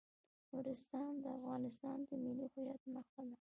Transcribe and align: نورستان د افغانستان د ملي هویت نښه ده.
نورستان 0.51 1.11
د 1.23 1.25
افغانستان 1.37 1.97
د 2.07 2.09
ملي 2.23 2.47
هویت 2.53 2.81
نښه 2.93 3.21
ده. 3.27 3.35